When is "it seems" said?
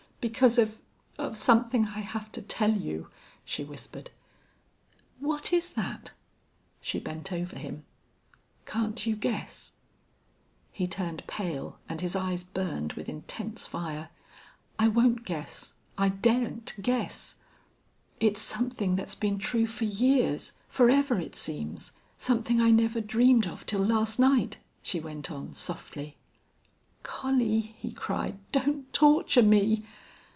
21.19-21.93